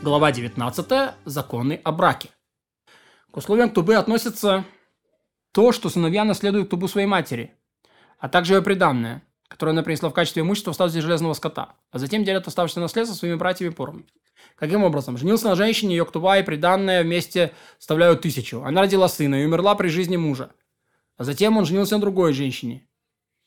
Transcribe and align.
Глава 0.00 0.30
19. 0.30 1.14
Законы 1.24 1.80
о 1.82 1.90
браке. 1.90 2.28
К 3.32 3.36
условиям 3.36 3.68
тубы 3.68 3.96
относится 3.96 4.64
то, 5.50 5.72
что 5.72 5.90
сыновья 5.90 6.22
наследуют 6.22 6.70
тубу 6.70 6.86
своей 6.86 7.08
матери, 7.08 7.50
а 8.20 8.28
также 8.28 8.54
ее 8.54 8.62
приданное, 8.62 9.22
которое 9.48 9.72
она 9.72 9.82
принесла 9.82 10.08
в 10.08 10.12
качестве 10.12 10.42
имущества 10.42 10.70
в 10.70 10.74
статусе 10.74 11.00
железного 11.00 11.34
скота, 11.34 11.74
а 11.90 11.98
затем 11.98 12.22
делят 12.22 12.46
оставшееся 12.46 12.78
наследство 12.78 13.16
своими 13.16 13.34
братьями 13.34 13.70
поровну. 13.70 14.04
Каким 14.54 14.84
образом? 14.84 15.18
Женился 15.18 15.48
на 15.48 15.56
женщине, 15.56 15.96
ее 15.96 16.06
ктуба 16.06 16.38
и 16.38 16.44
приданное 16.44 17.02
вместе 17.02 17.52
составляют 17.78 18.20
тысячу. 18.20 18.62
Она 18.62 18.82
родила 18.82 19.08
сына 19.08 19.42
и 19.42 19.46
умерла 19.46 19.74
при 19.74 19.88
жизни 19.88 20.16
мужа. 20.16 20.52
А 21.16 21.24
затем 21.24 21.56
он 21.56 21.66
женился 21.66 21.96
на 21.96 22.00
другой 22.00 22.34
женщине. 22.34 22.86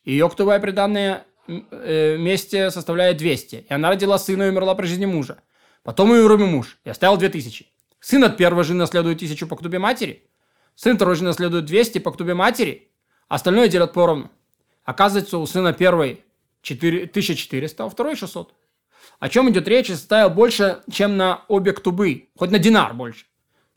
Ее 0.04 0.28
ктуба 0.28 0.56
и 0.56 0.60
приданное 0.60 1.24
э, 1.48 2.16
вместе 2.18 2.70
составляет 2.70 3.16
200. 3.16 3.66
И 3.70 3.72
она 3.72 3.88
родила 3.88 4.18
сына 4.18 4.42
и 4.42 4.50
умерла 4.50 4.74
при 4.74 4.86
жизни 4.86 5.06
мужа. 5.06 5.38
Потом 5.82 6.12
ее 6.14 6.22
умер 6.24 6.46
муж 6.46 6.78
и 6.84 6.90
оставил 6.90 7.16
2000. 7.16 7.66
Сын 8.00 8.24
от 8.24 8.36
первой 8.36 8.64
жены 8.64 8.80
наследует 8.80 9.16
1000 9.16 9.46
по 9.46 9.56
ктубе 9.56 9.78
матери. 9.78 10.28
Сын 10.74 10.96
второй 10.96 11.16
жены 11.16 11.28
наследует 11.28 11.64
200 11.66 11.98
по 11.98 12.12
ктубе 12.12 12.34
матери. 12.34 12.90
Остальное 13.28 13.68
делят 13.68 13.92
поровну. 13.92 14.30
Оказывается, 14.84 15.38
у 15.38 15.46
сына 15.46 15.72
первой 15.72 16.24
4, 16.62 17.04
1400, 17.04 17.82
а 17.82 17.86
у 17.86 17.90
второй 17.90 18.16
600. 18.16 18.54
О 19.18 19.28
чем 19.28 19.50
идет 19.50 19.68
речь, 19.68 19.88
если 19.88 20.00
составил 20.00 20.30
больше, 20.30 20.82
чем 20.90 21.16
на 21.16 21.44
обе 21.48 21.72
ктубы, 21.72 22.28
хоть 22.36 22.50
на 22.50 22.58
динар 22.58 22.94
больше, 22.94 23.26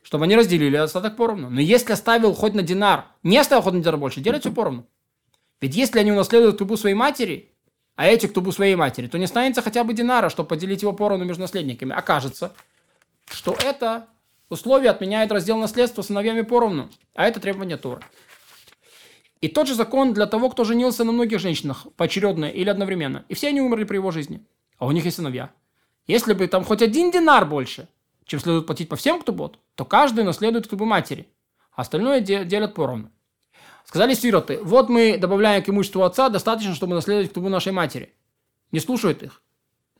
чтобы 0.02 0.24
они 0.24 0.36
разделили 0.36 0.76
остаток 0.76 1.16
поровну. 1.16 1.50
Но 1.50 1.60
если 1.60 1.92
оставил 1.92 2.34
хоть 2.34 2.54
на 2.54 2.62
динар, 2.62 3.06
не 3.22 3.38
оставил 3.38 3.62
хоть 3.62 3.74
на 3.74 3.80
динар 3.80 3.96
больше, 3.96 4.20
делят 4.20 4.40
все 4.40 4.52
поровну. 4.52 4.86
Ведь 5.60 5.74
если 5.74 5.98
они 6.00 6.12
унаследуют 6.12 6.56
ктубу 6.56 6.76
своей 6.76 6.94
матери, 6.94 7.52
а 7.96 8.06
эти 8.06 8.26
ктубу 8.26 8.52
своей 8.52 8.76
матери, 8.76 9.08
то 9.08 9.18
не 9.18 9.24
останется 9.24 9.62
хотя 9.62 9.82
бы 9.82 9.94
динара, 9.94 10.28
чтобы 10.28 10.50
поделить 10.50 10.82
его 10.82 10.92
поровну 10.92 11.24
между 11.24 11.42
наследниками. 11.42 11.94
Окажется, 11.94 12.52
что 13.30 13.56
это 13.58 14.06
условие 14.50 14.90
отменяет 14.90 15.32
раздел 15.32 15.56
наследства 15.56 16.02
сыновьями 16.02 16.42
поровну, 16.42 16.90
а 17.14 17.26
это 17.26 17.40
требование 17.40 17.76
Торы. 17.76 18.02
И 19.40 19.48
тот 19.48 19.66
же 19.66 19.74
закон 19.74 20.12
для 20.12 20.26
того, 20.26 20.50
кто 20.50 20.64
женился 20.64 21.04
на 21.04 21.12
многих 21.12 21.40
женщинах, 21.40 21.86
поочередно 21.96 22.46
или 22.46 22.70
одновременно. 22.70 23.24
И 23.28 23.34
все 23.34 23.48
они 23.48 23.60
умерли 23.60 23.84
при 23.84 23.96
его 23.96 24.10
жизни. 24.10 24.42
А 24.78 24.86
у 24.86 24.92
них 24.92 25.04
есть 25.04 25.16
сыновья. 25.16 25.50
Если 26.06 26.32
бы 26.32 26.46
там 26.46 26.64
хоть 26.64 26.82
один 26.82 27.10
динар 27.10 27.46
больше, 27.46 27.88
чем 28.24 28.40
следует 28.40 28.66
платить 28.66 28.88
по 28.88 28.96
всем 28.96 29.20
ктубот, 29.20 29.58
то 29.74 29.84
каждый 29.84 30.24
наследует 30.24 30.66
ктубу 30.66 30.84
матери. 30.84 31.28
А 31.72 31.82
остальное 31.82 32.20
делят 32.20 32.74
поровну. 32.74 33.10
Сказали 33.86 34.14
сироты, 34.14 34.58
вот 34.62 34.88
мы 34.88 35.16
добавляем 35.16 35.62
к 35.62 35.68
имуществу 35.68 36.02
отца 36.02 36.28
достаточно, 36.28 36.74
чтобы 36.74 36.94
наследовать 36.94 37.30
ктубу 37.30 37.48
нашей 37.48 37.72
матери. 37.72 38.12
Не 38.72 38.80
слушают 38.80 39.22
их, 39.22 39.42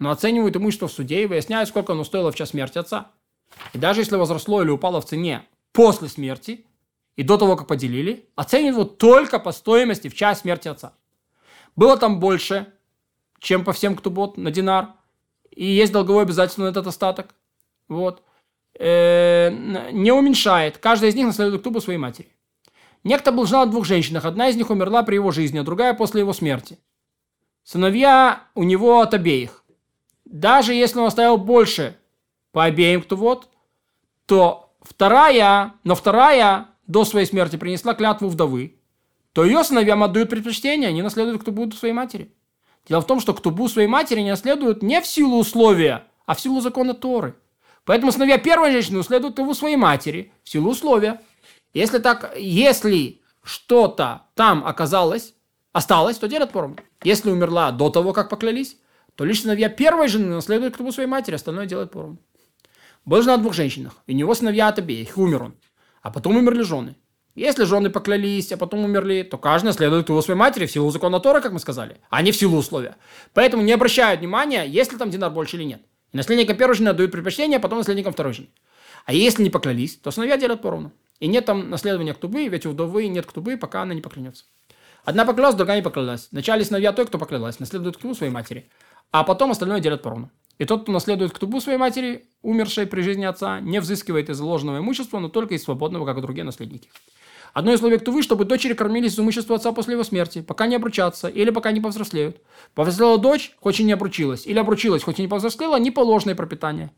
но 0.00 0.10
оценивают 0.10 0.56
имущество 0.56 0.88
в 0.88 0.92
суде 0.92 1.22
и 1.22 1.26
выясняют, 1.26 1.68
сколько 1.68 1.92
оно 1.92 2.02
стоило 2.02 2.32
в 2.32 2.34
час 2.34 2.50
смерти 2.50 2.78
отца. 2.78 3.12
И 3.72 3.78
даже 3.78 4.00
если 4.00 4.16
возросло 4.16 4.62
или 4.62 4.70
упало 4.70 5.00
в 5.00 5.06
цене 5.06 5.46
после 5.72 6.08
смерти, 6.08 6.66
и 7.14 7.22
до 7.22 7.38
того, 7.38 7.56
как 7.56 7.68
поделили, 7.68 8.28
оценивают 8.34 8.98
только 8.98 9.38
по 9.38 9.52
стоимости 9.52 10.08
в 10.08 10.14
час 10.14 10.40
смерти 10.40 10.68
отца. 10.68 10.92
Было 11.74 11.96
там 11.96 12.20
больше, 12.20 12.72
чем 13.38 13.64
по 13.64 13.72
всем, 13.72 13.96
кто 13.96 14.10
бот, 14.10 14.36
на 14.36 14.50
динар. 14.50 14.94
И 15.50 15.64
есть 15.64 15.92
долговое 15.92 16.22
обязательство 16.22 16.64
на 16.64 16.68
этот 16.68 16.86
остаток. 16.86 17.34
Вот. 17.88 18.22
Э, 18.78 19.50
не 19.92 20.12
уменьшает. 20.12 20.76
Каждая 20.76 21.10
из 21.10 21.14
них 21.14 21.26
наследует 21.26 21.62
ктубу 21.62 21.80
своей 21.80 21.98
матери. 21.98 22.35
Некто 23.06 23.30
был 23.30 23.46
женат 23.46 23.70
двух 23.70 23.84
женщинах. 23.84 24.24
Одна 24.24 24.48
из 24.48 24.56
них 24.56 24.68
умерла 24.68 25.04
при 25.04 25.14
его 25.14 25.30
жизни, 25.30 25.58
а 25.58 25.62
другая 25.62 25.94
после 25.94 26.22
его 26.22 26.32
смерти. 26.32 26.76
Сыновья 27.62 28.42
у 28.56 28.64
него 28.64 29.00
от 29.00 29.14
обеих. 29.14 29.62
Даже 30.24 30.74
если 30.74 30.98
он 30.98 31.06
оставил 31.06 31.36
больше 31.36 31.96
по 32.50 32.64
обеим, 32.64 33.00
кто 33.00 33.14
вот, 33.14 33.48
то 34.26 34.74
вторая, 34.82 35.74
но 35.84 35.94
вторая 35.94 36.66
до 36.88 37.04
своей 37.04 37.26
смерти 37.26 37.54
принесла 37.54 37.94
клятву 37.94 38.28
вдовы, 38.28 38.80
то 39.32 39.44
ее 39.44 39.62
сыновьям 39.62 40.02
отдают 40.02 40.28
предпочтение, 40.28 40.88
они 40.88 41.00
наследуют 41.02 41.42
ктубу 41.42 41.70
своей 41.70 41.94
матери. 41.94 42.34
Дело 42.88 43.02
в 43.02 43.06
том, 43.06 43.20
что 43.20 43.34
ктубу 43.34 43.68
своей 43.68 43.86
матери 43.86 44.20
не 44.20 44.30
наследуют 44.30 44.82
не 44.82 45.00
в 45.00 45.06
силу 45.06 45.38
условия, 45.38 46.08
а 46.26 46.34
в 46.34 46.40
силу 46.40 46.60
закона 46.60 46.92
Торы. 46.92 47.36
Поэтому 47.84 48.10
сыновья 48.10 48.36
первой 48.36 48.72
женщины 48.72 48.98
наследуют 48.98 49.34
ктубу 49.34 49.54
своей 49.54 49.76
матери 49.76 50.32
в 50.42 50.50
силу 50.50 50.72
условия. 50.72 51.20
Если 51.76 51.98
так, 51.98 52.32
если 52.38 53.20
что-то 53.42 54.22
там 54.34 54.66
оказалось, 54.66 55.34
осталось, 55.72 56.16
то 56.16 56.26
делят 56.26 56.50
поровну. 56.50 56.78
Если 57.04 57.30
умерла 57.30 57.70
до 57.70 57.90
того, 57.90 58.14
как 58.14 58.30
поклялись, 58.30 58.78
то 59.14 59.26
лишь 59.26 59.42
сыновья 59.42 59.68
первой 59.68 60.08
жены 60.08 60.34
наследуют 60.34 60.72
ктубу 60.72 60.90
своей 60.90 61.08
матери, 61.08 61.34
остальное 61.34 61.66
делает 61.66 61.90
поровну. 61.90 62.18
Был 63.04 63.20
жена 63.20 63.36
двух 63.36 63.52
женщинах, 63.52 63.92
и 64.06 64.14
у 64.14 64.16
него 64.16 64.34
сыновья 64.34 64.68
от 64.68 64.78
обеих, 64.78 65.18
умер 65.18 65.42
он 65.42 65.54
а 66.00 66.10
потом 66.10 66.36
умерли 66.36 66.62
жены. 66.62 66.94
Если 67.34 67.64
жены 67.64 67.90
поклялись, 67.90 68.52
а 68.52 68.56
потом 68.56 68.84
умерли, 68.84 69.22
то 69.22 69.36
каждый 69.38 69.72
следует 69.72 70.08
его 70.08 70.22
своей 70.22 70.38
матери 70.38 70.64
в 70.64 70.70
силу 70.70 70.90
закона 70.90 71.18
Тора, 71.18 71.40
как 71.40 71.52
мы 71.52 71.58
сказали, 71.58 71.96
а 72.08 72.22
не 72.22 72.30
в 72.30 72.36
силу 72.36 72.56
условия. 72.56 72.96
Поэтому 73.34 73.64
не 73.64 73.72
обращают 73.72 74.20
внимания, 74.20 74.64
есть 74.64 74.92
ли 74.92 74.98
там 74.98 75.10
динар 75.10 75.30
больше 75.30 75.56
или 75.56 75.64
нет. 75.64 75.82
И 76.12 76.16
наследникам 76.16 76.56
первой 76.56 76.76
жены 76.76 76.94
дают 76.94 77.10
предпочтение, 77.10 77.58
а 77.58 77.60
потом 77.60 77.78
наследникам 77.78 78.12
второй 78.12 78.32
жены. 78.32 78.48
А 79.04 79.12
если 79.12 79.42
не 79.42 79.50
поклялись, 79.50 79.96
то 79.96 80.12
сыновья 80.12 80.38
делят 80.38 80.62
поровну. 80.62 80.92
И 81.20 81.26
нет 81.26 81.44
там 81.46 81.70
наследования 81.70 82.14
ктубы, 82.14 82.46
ведь 82.48 82.66
у 82.66 82.70
вдовы 82.70 83.08
нет 83.08 83.26
ктубы, 83.26 83.56
пока 83.56 83.82
она 83.82 83.94
не 83.94 84.00
поклянется. 84.00 84.44
Одна 85.04 85.24
поклялась, 85.24 85.54
другая 85.54 85.76
не 85.76 85.82
поклялась. 85.82 86.28
Вначале 86.32 86.64
сыновья 86.64 86.92
той, 86.92 87.06
кто 87.06 87.18
поклялась, 87.18 87.60
наследуют 87.60 87.96
ктубу 87.96 88.14
своей 88.14 88.32
матери, 88.32 88.68
а 89.12 89.24
потом 89.24 89.52
остальное 89.52 89.80
делят 89.80 90.02
поровну. 90.02 90.30
И 90.58 90.64
тот, 90.64 90.82
кто 90.82 90.92
наследует 90.92 91.32
ктубу 91.32 91.60
своей 91.60 91.78
матери, 91.78 92.28
умершей 92.42 92.86
при 92.86 93.02
жизни 93.02 93.24
отца, 93.24 93.60
не 93.60 93.80
взыскивает 93.80 94.30
из 94.30 94.38
заложенного 94.38 94.78
имущества, 94.78 95.18
но 95.18 95.28
только 95.28 95.54
из 95.54 95.62
свободного, 95.62 96.06
как 96.06 96.18
и 96.18 96.22
другие 96.22 96.44
наследники. 96.44 96.88
Одно 97.52 97.72
из 97.72 97.76
условий 97.76 97.98
ктувы, 97.98 98.22
чтобы 98.22 98.44
дочери 98.44 98.74
кормились 98.74 99.14
из 99.14 99.20
имущества 99.20 99.56
отца 99.56 99.72
после 99.72 99.94
его 99.94 100.04
смерти, 100.04 100.42
пока 100.42 100.66
не 100.66 100.76
обручатся 100.76 101.28
или 101.28 101.50
пока 101.50 101.72
не 101.72 101.80
повзрослеют. 101.80 102.38
Повзрослела 102.74 103.16
дочь, 103.16 103.56
хоть 103.60 103.80
и 103.80 103.84
не 103.84 103.92
обручилась, 103.92 104.46
или 104.46 104.58
обручилась, 104.58 105.02
хоть 105.02 105.18
и 105.18 105.22
не 105.22 105.28
повзрослела, 105.28 105.78
не 105.78 105.90
положенное 105.90 106.34
пропитание. 106.34 106.90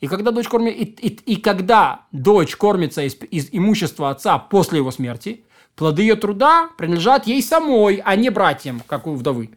И 0.00 0.06
когда 0.06 0.30
дочь, 0.30 0.48
корми... 0.48 0.70
и, 0.70 0.84
и, 0.84 1.34
и 1.34 1.36
когда 1.36 2.06
дочь 2.10 2.56
кормится 2.56 3.02
из, 3.02 3.16
из 3.30 3.48
имущества 3.52 4.10
отца 4.10 4.38
после 4.38 4.78
его 4.78 4.90
смерти, 4.90 5.44
плоды 5.76 6.02
ее 6.02 6.16
труда 6.16 6.70
принадлежат 6.78 7.26
ей 7.26 7.42
самой, 7.42 8.00
а 8.04 8.16
не 8.16 8.30
братьям, 8.30 8.82
как 8.86 9.06
у 9.06 9.14
вдовы. 9.14 9.50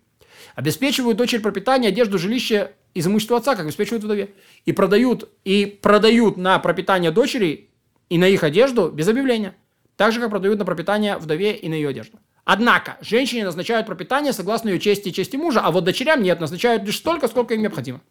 Обеспечивают 0.56 1.18
дочери 1.18 1.40
пропитание, 1.40 1.90
одежду, 1.90 2.20
жилище 2.20 2.72
из 2.94 3.08
имущества 3.08 3.38
отца, 3.38 3.56
как 3.56 3.66
обеспечивают 3.66 4.04
вдове. 4.04 4.34
И 4.66 4.74
продают, 4.74 5.30
и 5.46 5.66
продают 5.66 6.38
на 6.38 6.60
пропитание 6.60 7.12
дочери 7.12 7.70
и 8.10 8.18
на 8.18 8.28
их 8.28 8.44
одежду 8.44 8.90
без 8.90 9.08
объявления. 9.08 9.56
Так 9.96 10.12
же, 10.12 10.20
как 10.20 10.30
продают 10.30 10.60
на 10.60 10.66
пропитание 10.66 11.18
вдове 11.18 11.56
и 11.56 11.70
на 11.70 11.74
ее 11.74 11.90
одежду. 11.90 12.20
Однако, 12.46 12.98
женщине 13.00 13.46
назначают 13.46 13.88
пропитание 13.88 14.34
согласно 14.34 14.70
ее 14.70 14.80
чести 14.80 15.10
и 15.10 15.14
чести 15.14 15.38
мужа, 15.38 15.62
а 15.62 15.72
вот 15.72 15.86
дочерям 15.86 16.22
нет, 16.22 16.42
назначают 16.42 16.84
лишь 16.84 16.98
столько, 16.98 17.30
сколько 17.30 17.54
им 17.54 17.62
необходимо. 17.62 18.02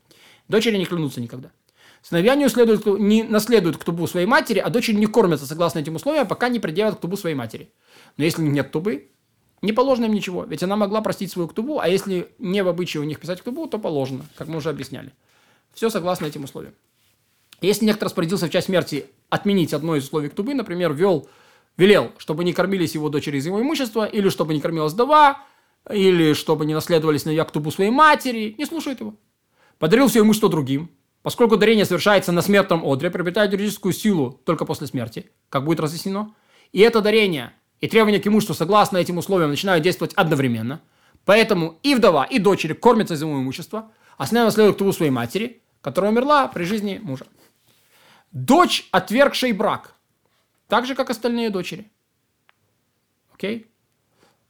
Дочери 0.49 0.79
не 0.79 0.87
клянутся 0.87 1.21
никогда. 1.21 1.51
Сыновья 2.03 2.35
не, 2.35 2.49
следуют, 2.49 2.85
не 2.87 3.23
наследуют 3.23 3.77
к 3.77 3.85
тубу 3.85 4.07
своей 4.09 4.27
матери, 4.27 4.59
а 4.59 4.71
дочери 4.71 4.97
не 4.97 5.07
кормятся 5.07 5.47
согласно 5.47 5.79
этим 5.79 5.95
условиям, 5.95 6.27
пока 6.27 6.49
не 6.49 6.59
предъявят 6.59 6.97
к 6.97 7.01
тубу 7.01 7.17
своей 7.17 7.37
матери. 7.37 7.73
Но 8.17 8.25
если 8.25 8.43
нет 8.43 8.73
тубы, 8.73 9.09
не 9.63 9.73
положено 9.73 10.07
им 10.07 10.13
ничего, 10.13 10.45
ведь 10.45 10.65
она 10.65 10.75
могла 10.75 11.01
простить 11.01 11.31
свою 11.31 11.47
ктубу, 11.47 11.79
а 11.79 11.87
если 11.87 12.29
не 12.39 12.65
в 12.65 12.69
обычае 12.69 13.03
у 13.03 13.05
них 13.05 13.21
писать 13.21 13.41
ктубу, 13.41 13.69
то 13.69 13.79
положено, 13.79 14.27
как 14.35 14.49
мы 14.49 14.57
уже 14.57 14.71
объясняли. 14.71 15.13
Все 15.73 15.91
согласно 15.91 16.27
этим 16.27 16.43
условиям. 16.43 16.75
Если 17.61 17.85
некто 17.85 18.07
распорядился 18.07 18.49
в 18.49 18.51
часть 18.51 18.67
смерти 18.67 19.07
отменить 19.31 19.73
одно 19.73 19.95
из 19.95 20.03
условий 20.05 20.29
ктубы, 20.29 20.55
например, 20.55 20.93
вел, 20.93 21.29
велел, 21.77 22.11
чтобы 22.19 22.43
не 22.43 22.53
кормились 22.53 22.95
его 22.95 23.09
дочери 23.09 23.39
из 23.39 23.47
его 23.47 23.63
имущества, 23.63 24.05
или 24.05 24.29
чтобы 24.29 24.53
не 24.55 24.61
кормилась 24.61 24.93
вдова, 24.93 25.45
или 25.89 26.33
чтобы 26.33 26.67
не 26.67 26.75
наследовались 26.75 27.25
на 27.25 27.45
ктубу 27.45 27.71
своей 27.71 27.93
матери, 27.93 28.57
не 28.59 28.67
слушает 28.67 28.99
его. 28.99 29.15
Подарил 29.79 30.09
все 30.09 30.21
имущество 30.21 30.49
другим, 30.49 30.91
поскольку 31.23 31.57
дарение 31.57 31.85
совершается 31.85 32.33
на 32.33 32.43
смертном 32.43 32.85
одре, 32.85 33.11
приобретает 33.11 33.53
юридическую 33.53 33.93
силу 33.93 34.41
только 34.45 34.65
после 34.65 34.87
смерти, 34.87 35.31
как 35.49 35.65
будет 35.65 35.81
разъяснено. 35.81 36.35
И 36.73 36.81
это 36.81 37.01
дарение 37.01 37.53
и 37.81 37.89
требования 37.89 38.21
к 38.21 38.27
имуществу 38.27 38.55
согласно 38.55 38.97
этим 38.97 39.19
условиям 39.19 39.51
начинают 39.51 39.83
действовать 39.83 40.15
одновременно. 40.15 40.81
Поэтому 41.25 41.79
и 41.83 41.95
вдова, 41.95 42.25
и 42.25 42.39
дочери 42.39 42.73
кормятся 42.73 43.15
из 43.15 43.23
его 43.23 43.33
имущества, 43.35 43.91
а 44.17 44.27
с 44.27 44.31
следует 44.31 44.79
к 44.79 44.93
своей 44.93 45.11
матери, 45.11 45.63
которая 45.81 46.13
умерла 46.13 46.49
при 46.49 46.65
жизни 46.65 47.01
мужа. 47.03 47.27
Дочь, 48.31 48.89
отвергшей 48.91 49.53
брак, 49.53 49.95
так 50.69 50.87
же, 50.87 50.95
как 50.95 51.11
остальные 51.11 51.51
дочери. 51.51 51.91
Окей? 53.35 53.67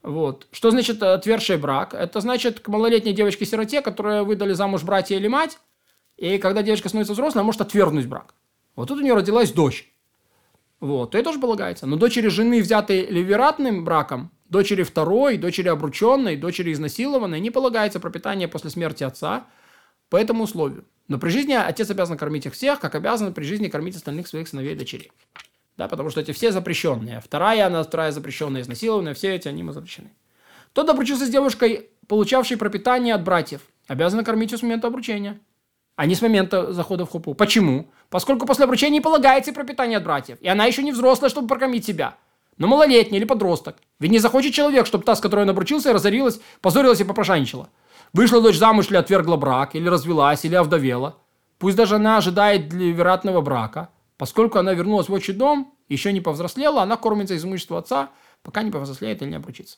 Вот. 0.03 0.47
Что 0.51 0.71
значит 0.71 1.01
отвергший 1.01 1.57
брак? 1.57 1.93
Это 1.93 2.21
значит 2.21 2.59
к 2.59 2.67
малолетней 2.67 3.13
девочке-сироте, 3.13 3.81
которая 3.81 4.23
выдали 4.23 4.53
замуж 4.53 4.83
братья 4.83 5.15
или 5.15 5.27
мать, 5.27 5.59
и 6.17 6.37
когда 6.37 6.63
девочка 6.63 6.89
становится 6.89 7.13
взрослой, 7.13 7.39
она 7.39 7.45
может 7.45 7.61
отвергнуть 7.61 8.07
брак. 8.07 8.35
Вот 8.75 8.87
тут 8.87 8.99
у 8.99 9.01
нее 9.01 9.13
родилась 9.13 9.51
дочь. 9.51 9.91
Вот, 10.79 11.11
то 11.11 11.17
это 11.17 11.25
тоже 11.29 11.39
полагается. 11.39 11.85
Но 11.85 11.95
дочери 11.95 12.27
жены, 12.27 12.61
взятые 12.61 13.05
ливератным 13.05 13.85
браком, 13.85 14.31
дочери 14.49 14.83
второй, 14.83 15.37
дочери 15.37 15.69
обрученной, 15.69 16.35
дочери 16.35 16.73
изнасилованной, 16.73 17.39
не 17.39 17.51
полагается 17.51 17.99
пропитание 17.99 18.47
после 18.47 18.69
смерти 18.69 19.03
отца 19.03 19.47
по 20.09 20.17
этому 20.17 20.43
условию. 20.43 20.85
Но 21.07 21.19
при 21.19 21.29
жизни 21.29 21.53
отец 21.53 21.89
обязан 21.89 22.17
кормить 22.17 22.45
их 22.45 22.53
всех, 22.53 22.79
как 22.79 22.95
обязан 22.95 23.33
при 23.33 23.43
жизни 23.43 23.67
кормить 23.67 23.95
остальных 23.95 24.27
своих 24.27 24.47
сыновей 24.47 24.73
и 24.73 24.77
дочерей. 24.77 25.11
Да, 25.77 25.87
потому 25.87 26.09
что 26.09 26.21
эти 26.21 26.31
все 26.31 26.51
запрещенные. 26.51 27.19
Вторая, 27.19 27.67
она 27.67 27.83
вторая 27.83 28.11
запрещенная, 28.11 28.61
изнасилованная, 28.61 29.13
все 29.13 29.35
эти, 29.35 29.47
они 29.47 29.63
запрещены. 29.71 30.11
Тот 30.73 30.89
обручился 30.89 31.25
с 31.25 31.29
девушкой, 31.29 31.89
получавшей 32.07 32.57
пропитание 32.57 33.15
от 33.15 33.23
братьев, 33.23 33.61
обязан 33.87 34.23
кормить 34.23 34.51
ее 34.51 34.57
с 34.57 34.61
момента 34.61 34.87
обручения, 34.87 35.39
а 35.95 36.05
не 36.05 36.15
с 36.15 36.21
момента 36.21 36.73
захода 36.73 37.05
в 37.05 37.09
хупу. 37.09 37.33
Почему? 37.33 37.91
Поскольку 38.09 38.45
после 38.45 38.65
обручения 38.65 39.01
полагается 39.01 39.53
пропитание 39.53 39.97
от 39.97 40.03
братьев, 40.03 40.37
и 40.41 40.47
она 40.47 40.65
еще 40.65 40.83
не 40.83 40.91
взрослая, 40.91 41.29
чтобы 41.29 41.47
прокормить 41.47 41.85
себя. 41.85 42.15
Но 42.57 42.67
малолетний 42.67 43.17
или 43.17 43.25
подросток. 43.25 43.77
Ведь 43.99 44.11
не 44.11 44.19
захочет 44.19 44.53
человек, 44.53 44.85
чтобы 44.85 45.03
та, 45.03 45.15
с 45.15 45.19
которой 45.19 45.41
он 45.41 45.49
обручился, 45.49 45.93
разорилась, 45.93 46.39
позорилась 46.61 47.01
и 47.01 47.03
попрошайничала. 47.03 47.69
Вышла 48.13 48.41
дочь 48.41 48.57
замуж 48.57 48.89
или 48.89 48.97
отвергла 48.97 49.37
брак, 49.37 49.75
или 49.75 49.87
развелась, 49.87 50.45
или 50.45 50.55
овдовела. 50.55 51.17
Пусть 51.57 51.77
даже 51.77 51.95
она 51.95 52.17
ожидает 52.17 52.69
для 52.69 52.91
вероятного 52.91 53.41
брака. 53.41 53.89
Поскольку 54.17 54.59
она 54.59 54.73
вернулась 54.73 55.09
в 55.09 55.13
отчий 55.13 55.33
дом, 55.33 55.73
еще 55.89 56.13
не 56.13 56.21
повзрослела, 56.21 56.83
она 56.83 56.95
кормится 56.97 57.33
из 57.33 57.43
имущества 57.43 57.79
отца, 57.79 58.09
пока 58.43 58.61
не 58.61 58.71
повзрослеет 58.71 59.21
или 59.21 59.29
не 59.29 59.37
обручится. 59.37 59.77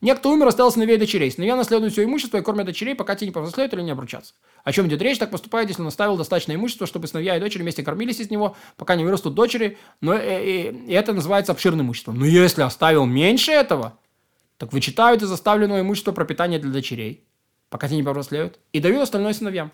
Некто 0.00 0.28
умер, 0.28 0.48
остался 0.48 0.74
сыновей 0.74 0.96
и 0.96 0.98
дочерей. 0.98 1.30
Сыновья 1.30 1.56
наследуют 1.56 1.92
все 1.92 2.04
имущество 2.04 2.38
и 2.38 2.42
кормят 2.42 2.66
дочерей, 2.66 2.94
пока 2.94 3.14
те 3.14 3.24
не 3.24 3.32
повзрослеют 3.32 3.72
или 3.72 3.82
не 3.82 3.92
обручатся. 3.92 4.34
О 4.64 4.72
чем 4.72 4.88
идет 4.88 5.00
речь? 5.00 5.18
Так 5.18 5.30
поступает, 5.30 5.68
если 5.68 5.80
он 5.80 5.88
оставил 5.88 6.16
достаточное 6.16 6.56
имущество, 6.56 6.86
чтобы 6.86 7.06
сыновья 7.06 7.36
и 7.36 7.40
дочери 7.40 7.62
вместе 7.62 7.82
кормились 7.84 8.18
из 8.18 8.30
него, 8.30 8.56
пока 8.76 8.96
не 8.96 9.04
вырастут 9.04 9.34
дочери. 9.34 9.78
Но 10.00 10.14
и, 10.14 10.18
э, 10.18 10.44
и, 10.44 10.86
и 10.88 10.92
это 10.92 11.12
называется 11.12 11.52
обширным 11.52 11.86
имуществом. 11.86 12.18
Но 12.18 12.26
если 12.26 12.62
оставил 12.62 13.06
меньше 13.06 13.52
этого, 13.52 13.96
так 14.58 14.72
вычитают 14.72 15.22
из 15.22 15.30
оставленного 15.30 15.80
имущества 15.80 16.12
пропитание 16.12 16.58
для 16.58 16.72
дочерей, 16.72 17.24
пока 17.68 17.88
те 17.88 17.94
не 17.94 18.02
повзрослеют, 18.02 18.58
и 18.72 18.80
дают 18.80 19.02
остальное 19.02 19.34
сыновьям. 19.34 19.70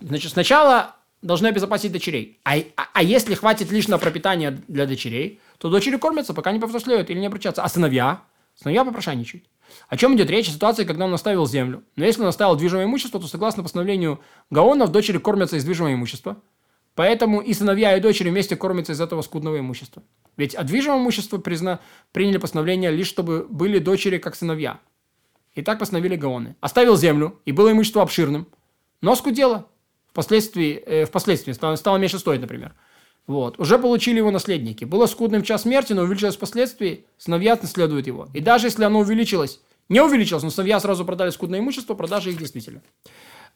Значит, 0.00 0.32
сначала 0.32 0.96
должны 1.20 1.48
обезопасить 1.48 1.92
дочерей. 1.92 2.38
А, 2.44 2.56
а, 2.76 2.88
а 2.92 3.02
если 3.02 3.34
хватит 3.34 3.70
лишнего 3.70 3.98
пропитания 3.98 4.62
для 4.68 4.86
дочерей, 4.86 5.40
то 5.58 5.70
дочери 5.70 5.96
кормятся, 5.96 6.34
пока 6.34 6.52
не 6.52 6.60
повзрослеют 6.60 7.10
или 7.10 7.18
не 7.18 7.26
обручатся. 7.26 7.62
А 7.62 7.68
сыновья? 7.68 8.22
Сыновья 8.54 8.84
попрошайничают. 8.84 9.44
О 9.88 9.96
чем 9.96 10.14
идет 10.14 10.30
речь? 10.30 10.48
О 10.48 10.52
ситуации, 10.52 10.84
когда 10.84 11.04
он 11.04 11.14
оставил 11.14 11.46
землю. 11.46 11.82
Но 11.96 12.04
если 12.04 12.22
он 12.22 12.28
оставил 12.28 12.56
движимое 12.56 12.84
имущество, 12.84 13.20
то 13.20 13.26
согласно 13.26 13.62
постановлению 13.62 14.20
Гаонов, 14.50 14.92
дочери 14.92 15.18
кормятся 15.18 15.56
из 15.56 15.64
движимого 15.64 15.94
имущества. 15.94 16.36
Поэтому 16.94 17.40
и 17.40 17.52
сыновья, 17.52 17.96
и 17.96 18.00
дочери 18.00 18.30
вместе 18.30 18.56
кормятся 18.56 18.92
из 18.92 19.00
этого 19.00 19.22
скудного 19.22 19.58
имущества. 19.58 20.02
Ведь 20.36 20.54
от 20.54 20.66
движимого 20.66 20.98
имущества 20.98 21.38
призна... 21.38 21.80
приняли 22.12 22.38
постановление 22.38 22.90
лишь, 22.90 23.08
чтобы 23.08 23.46
были 23.48 23.78
дочери 23.78 24.18
как 24.18 24.36
сыновья. 24.36 24.78
И 25.54 25.62
так 25.62 25.78
постановили 25.78 26.16
Гаоны. 26.16 26.56
Оставил 26.60 26.96
землю, 26.96 27.40
и 27.44 27.52
было 27.52 27.72
имущество 27.72 28.02
обширным, 28.02 28.48
но 29.00 29.14
скудело. 29.16 29.68
Впоследствии, 30.10 30.76
э, 30.86 31.04
впоследствии 31.06 31.52
стало, 31.52 31.74
стало 31.74 31.96
меньше 31.96 32.20
стоить, 32.20 32.40
например. 32.40 32.74
Вот. 33.26 33.58
Уже 33.58 33.78
получили 33.78 34.18
его 34.18 34.30
наследники. 34.30 34.84
Было 34.84 35.06
скудным 35.06 35.42
час 35.42 35.62
смерти, 35.62 35.92
но 35.92 36.02
увеличилось 36.02 36.36
впоследствии, 36.36 37.06
сыновья 37.16 37.58
наследуют 37.60 38.06
его. 38.06 38.28
И 38.34 38.40
даже 38.40 38.66
если 38.66 38.84
оно 38.84 39.00
увеличилось, 39.00 39.60
не 39.88 40.00
увеличилось, 40.00 40.42
но 40.42 40.50
сыновья 40.50 40.78
сразу 40.80 41.04
продали 41.04 41.30
скудное 41.30 41.60
имущество, 41.60 41.94
продажи 41.94 42.30
их 42.30 42.38
действительно. 42.38 42.82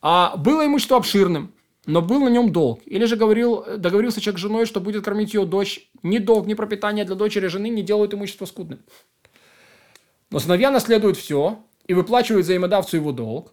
А 0.00 0.36
было 0.36 0.64
имущество 0.64 0.96
обширным, 0.96 1.52
но 1.84 2.00
был 2.00 2.20
на 2.20 2.28
нем 2.28 2.50
долг. 2.52 2.80
Или 2.86 3.04
же 3.04 3.16
говорил, 3.16 3.64
договорился 3.76 4.20
человек 4.20 4.38
с 4.38 4.42
женой, 4.42 4.66
что 4.66 4.80
будет 4.80 5.04
кормить 5.04 5.34
ее 5.34 5.44
дочь. 5.44 5.90
Ни 6.02 6.18
долг, 6.18 6.46
ни 6.46 6.54
пропитание 6.54 7.04
для 7.04 7.14
дочери 7.14 7.46
жены 7.48 7.68
не 7.68 7.82
делают 7.82 8.14
имущество 8.14 8.46
скудным. 8.46 8.80
Но 10.30 10.38
сыновья 10.38 10.70
наследуют 10.70 11.16
все 11.16 11.62
и 11.86 11.94
выплачивают 11.94 12.44
взаимодавцу 12.44 12.96
его 12.96 13.12
долг 13.12 13.52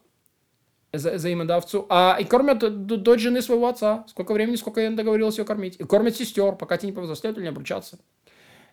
взаимодавцу, 0.95 1.85
а 1.89 2.17
и 2.19 2.23
кормят 2.23 2.59
дочь 2.85 3.21
жены 3.21 3.41
своего 3.41 3.67
отца. 3.67 4.05
Сколько 4.07 4.33
времени, 4.33 4.55
сколько 4.55 4.81
я 4.81 4.91
договорился 4.91 5.41
ее 5.41 5.45
кормить. 5.45 5.75
И 5.79 5.83
кормят 5.83 6.15
сестер, 6.15 6.53
пока 6.53 6.77
те 6.77 6.87
не 6.87 6.93
повзрослеют 6.93 7.37
или 7.37 7.43
не 7.43 7.49
обручатся, 7.49 7.99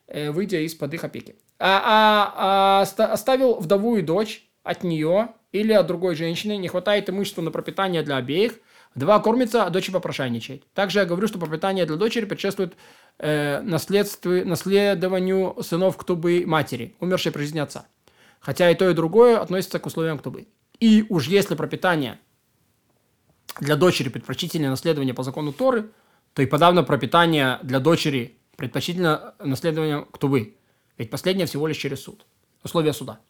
э, 0.07 0.31
выйдя 0.31 0.59
из-под 0.61 0.95
их 0.95 1.05
опеки. 1.05 1.37
А, 1.59 2.33
а, 2.37 2.87
а 2.97 3.13
оставил 3.13 3.55
вдову 3.55 3.97
и 3.97 4.03
дочь 4.03 4.49
от 4.63 4.85
нее 4.85 5.29
или 5.53 5.73
от 5.73 5.87
другой 5.87 6.15
женщины, 6.15 6.57
не 6.57 6.69
хватает 6.69 7.11
имущества 7.11 7.43
на 7.43 7.51
пропитание 7.51 8.03
для 8.03 8.17
обеих, 8.17 8.55
Вдова 8.95 9.21
кормится, 9.21 9.65
а 9.65 9.71
дочь 9.71 9.91
попрошайничает. 9.91 10.71
Также 10.75 10.99
я 10.99 11.07
говорю, 11.07 11.27
что 11.27 11.39
пропитание 11.39 11.87
для 11.87 11.97
дочери 11.97 12.27
предшествует 12.27 12.75
э, 13.19 13.61
наследованию 13.63 15.57
сынов 15.63 15.97
ктубы 15.97 16.45
матери, 16.47 16.95
умершей 17.01 17.33
при 17.33 17.43
жизни 17.43 17.59
отца. 17.59 17.87
Хотя 18.41 18.71
и 18.71 18.75
то, 18.75 18.89
и 18.91 18.95
другое 18.95 19.39
относится 19.41 19.79
к 19.79 19.87
условиям 19.87 20.19
ктубы. 20.19 20.47
И 20.83 21.07
уж 21.11 21.29
если 21.29 21.55
пропитание 21.55 22.19
для 23.61 23.77
дочери 23.77 24.09
предпочтительнее 24.09 24.69
наследование 24.69 25.15
по 25.15 25.23
закону 25.23 25.53
Торы, 25.53 25.93
то 26.35 26.43
и 26.43 26.47
подавно 26.47 26.83
пропитание 26.83 27.61
для 27.63 27.79
дочери 27.79 28.37
предпочтительно 28.57 29.37
наследование 29.39 30.05
ктубы. 30.11 30.57
Ведь 30.99 31.09
последнее 31.09 31.47
всего 31.47 31.69
лишь 31.69 31.77
через 31.77 32.03
суд. 32.03 32.27
Условия 32.65 32.93
суда. 32.93 33.21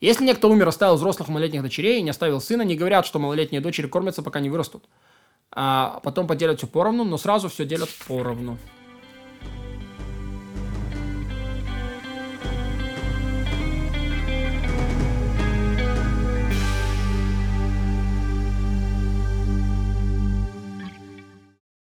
Если 0.00 0.24
некто 0.24 0.48
умер, 0.48 0.68
оставил 0.68 0.94
взрослых 0.94 1.28
малолетних 1.28 1.62
дочерей 1.62 2.00
не 2.00 2.08
оставил 2.08 2.40
сына, 2.40 2.62
не 2.62 2.74
говорят, 2.74 3.04
что 3.04 3.18
малолетние 3.18 3.60
дочери 3.60 3.86
кормятся, 3.86 4.22
пока 4.22 4.40
не 4.40 4.48
вырастут. 4.48 4.88
А 5.50 6.00
потом 6.04 6.26
поделят 6.26 6.56
все 6.56 6.66
поровну, 6.66 7.04
но 7.04 7.18
сразу 7.18 7.50
все 7.50 7.66
делят 7.66 7.90
поровну. 8.08 8.56